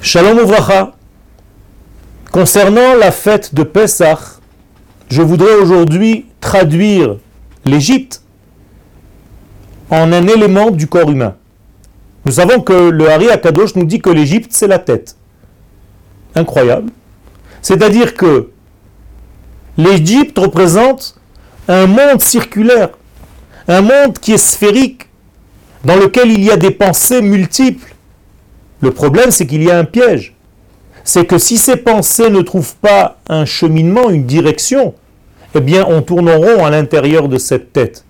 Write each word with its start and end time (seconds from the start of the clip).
Shalom 0.00 0.38
Ouvracha. 0.38 0.92
Concernant 2.32 2.94
la 2.94 3.10
fête 3.10 3.54
de 3.54 3.62
Pessah, 3.62 4.18
je 5.10 5.22
voudrais 5.22 5.54
aujourd'hui 5.54 6.26
traduire 6.40 7.16
l'Égypte 7.64 8.22
en 9.90 10.12
un 10.12 10.26
élément 10.26 10.70
du 10.70 10.86
corps 10.86 11.10
humain. 11.10 11.34
Nous 12.24 12.32
savons 12.32 12.60
que 12.60 12.90
le 12.90 13.10
Hari 13.10 13.30
Akadosh 13.30 13.74
nous 13.74 13.84
dit 13.84 14.00
que 14.00 14.10
l'Égypte, 14.10 14.50
c'est 14.52 14.66
la 14.66 14.78
tête. 14.78 15.16
Incroyable. 16.34 16.90
C'est-à-dire 17.62 18.14
que 18.14 18.50
l'Égypte 19.76 20.38
représente 20.38 21.18
un 21.68 21.86
monde 21.86 22.20
circulaire, 22.20 22.90
un 23.66 23.82
monde 23.82 24.18
qui 24.18 24.32
est 24.32 24.38
sphérique, 24.38 25.07
dans 25.84 25.96
lequel 25.96 26.30
il 26.30 26.44
y 26.44 26.50
a 26.50 26.56
des 26.56 26.70
pensées 26.70 27.22
multiples. 27.22 27.94
Le 28.80 28.90
problème, 28.90 29.30
c'est 29.30 29.46
qu'il 29.46 29.62
y 29.62 29.70
a 29.70 29.78
un 29.78 29.84
piège. 29.84 30.34
C'est 31.04 31.26
que 31.26 31.38
si 31.38 31.56
ces 31.56 31.76
pensées 31.76 32.30
ne 32.30 32.42
trouvent 32.42 32.76
pas 32.76 33.18
un 33.28 33.44
cheminement, 33.44 34.10
une 34.10 34.26
direction, 34.26 34.94
eh 35.54 35.60
bien, 35.60 35.84
on 35.88 36.02
tourne 36.02 36.30
rond 36.30 36.64
à 36.64 36.70
l'intérieur 36.70 37.28
de 37.28 37.38
cette 37.38 37.72
tête. 37.72 38.04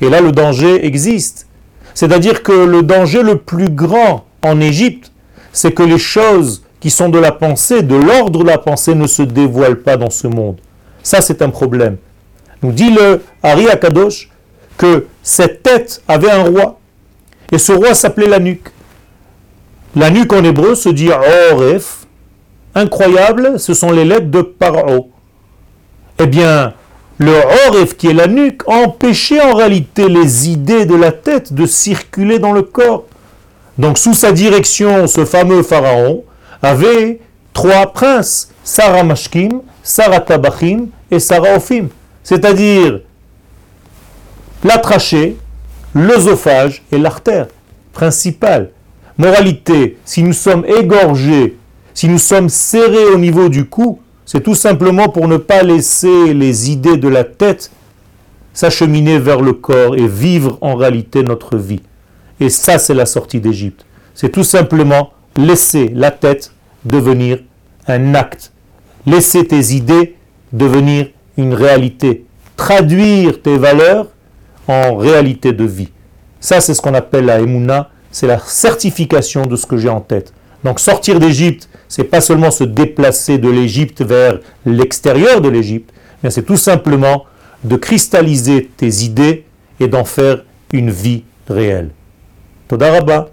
Et 0.00 0.10
là, 0.10 0.20
le 0.20 0.32
danger 0.32 0.84
existe. 0.84 1.46
C'est-à-dire 1.94 2.42
que 2.42 2.52
le 2.52 2.82
danger 2.82 3.22
le 3.22 3.38
plus 3.38 3.70
grand 3.70 4.24
en 4.42 4.60
Égypte, 4.60 5.12
c'est 5.52 5.72
que 5.72 5.82
les 5.82 5.98
choses 5.98 6.62
qui 6.80 6.90
sont 6.90 7.08
de 7.08 7.18
la 7.18 7.32
pensée, 7.32 7.82
de 7.82 7.94
l'ordre 7.94 8.42
de 8.42 8.46
la 8.46 8.58
pensée, 8.58 8.94
ne 8.94 9.06
se 9.06 9.22
dévoilent 9.22 9.82
pas 9.82 9.96
dans 9.96 10.10
ce 10.10 10.26
monde. 10.26 10.60
Ça, 11.02 11.20
c'est 11.20 11.42
un 11.42 11.50
problème. 11.50 11.96
Nous 12.62 12.72
dit 12.72 12.90
le 12.90 13.22
Hari 13.42 13.68
Akadosh 13.68 14.30
que 14.76 15.06
cette 15.22 15.62
tête 15.62 16.02
avait 16.08 16.30
un 16.30 16.44
roi. 16.44 16.78
Et 17.52 17.58
ce 17.58 17.72
roi 17.72 17.94
s'appelait 17.94 18.28
la 18.28 18.38
nuque. 18.38 18.68
La 19.94 20.10
nuque 20.10 20.32
en 20.32 20.42
hébreu 20.42 20.74
se 20.74 20.88
dit 20.88 21.10
Oref. 21.52 22.06
Incroyable, 22.74 23.60
ce 23.60 23.74
sont 23.74 23.92
les 23.92 24.06
lettres 24.06 24.30
de 24.30 24.40
Paro. 24.40 25.10
Eh 26.18 26.26
bien, 26.26 26.72
le 27.18 27.34
Oref, 27.68 27.94
qui 27.96 28.08
est 28.08 28.14
la 28.14 28.26
nuque, 28.26 28.66
empêchait 28.66 29.42
en 29.42 29.54
réalité 29.54 30.08
les 30.08 30.48
idées 30.48 30.86
de 30.86 30.94
la 30.94 31.12
tête 31.12 31.52
de 31.52 31.66
circuler 31.66 32.38
dans 32.38 32.52
le 32.52 32.62
corps. 32.62 33.04
Donc, 33.76 33.98
sous 33.98 34.14
sa 34.14 34.32
direction, 34.32 35.06
ce 35.06 35.26
fameux 35.26 35.62
pharaon 35.62 36.24
avait 36.62 37.20
trois 37.52 37.92
princes, 37.92 38.50
Sarah 38.64 39.04
Mashkim, 39.04 39.60
Sarah 39.82 40.20
Tabachim 40.20 40.86
et 41.10 41.18
Sarah 41.18 41.56
Ophim. 41.56 41.88
C'est-à-dire 42.22 43.00
la 44.64 44.78
trachée, 44.78 45.36
l'œsophage 45.94 46.82
et 46.92 46.98
l'artère 46.98 47.48
principale. 47.92 48.70
Moralité, 49.18 49.98
si 50.04 50.22
nous 50.22 50.32
sommes 50.32 50.64
égorgés, 50.64 51.58
si 51.94 52.08
nous 52.08 52.18
sommes 52.18 52.48
serrés 52.48 53.06
au 53.06 53.18
niveau 53.18 53.48
du 53.48 53.66
cou, 53.66 54.00
c'est 54.24 54.42
tout 54.42 54.54
simplement 54.54 55.08
pour 55.08 55.28
ne 55.28 55.36
pas 55.36 55.62
laisser 55.62 56.32
les 56.32 56.70
idées 56.70 56.96
de 56.96 57.08
la 57.08 57.24
tête 57.24 57.70
s'acheminer 58.54 59.18
vers 59.18 59.40
le 59.40 59.52
corps 59.52 59.96
et 59.96 60.06
vivre 60.06 60.58
en 60.60 60.74
réalité 60.74 61.22
notre 61.22 61.56
vie. 61.56 61.82
Et 62.40 62.48
ça, 62.48 62.78
c'est 62.78 62.94
la 62.94 63.06
sortie 63.06 63.40
d'Égypte. 63.40 63.84
C'est 64.14 64.30
tout 64.30 64.44
simplement 64.44 65.12
laisser 65.36 65.90
la 65.94 66.10
tête 66.10 66.52
devenir 66.84 67.38
un 67.86 68.14
acte. 68.14 68.52
Laisser 69.06 69.46
tes 69.46 69.72
idées 69.72 70.16
devenir 70.52 71.08
une 71.36 71.54
réalité. 71.54 72.24
Traduire 72.56 73.40
tes 73.42 73.56
valeurs 73.56 74.08
en 74.68 74.96
réalité 74.96 75.52
de 75.52 75.64
vie. 75.64 75.90
Ça, 76.40 76.60
c'est 76.60 76.74
ce 76.74 76.82
qu'on 76.82 76.94
appelle 76.94 77.26
la 77.26 77.40
Emouna, 77.40 77.90
c'est 78.10 78.26
la 78.26 78.38
certification 78.38 79.46
de 79.46 79.56
ce 79.56 79.66
que 79.66 79.76
j'ai 79.76 79.88
en 79.88 80.00
tête. 80.00 80.32
Donc 80.64 80.80
sortir 80.80 81.18
d'Égypte, 81.18 81.68
c'est 81.88 82.04
pas 82.04 82.20
seulement 82.20 82.50
se 82.50 82.64
déplacer 82.64 83.38
de 83.38 83.48
l'Égypte 83.48 84.02
vers 84.02 84.38
l'extérieur 84.64 85.40
de 85.40 85.48
l'Égypte, 85.48 85.90
mais 86.22 86.30
c'est 86.30 86.44
tout 86.44 86.56
simplement 86.56 87.24
de 87.64 87.76
cristalliser 87.76 88.70
tes 88.76 89.02
idées 89.04 89.44
et 89.80 89.88
d'en 89.88 90.04
faire 90.04 90.44
une 90.72 90.90
vie 90.90 91.24
réelle. 91.48 91.90
Todarabah. 92.68 93.30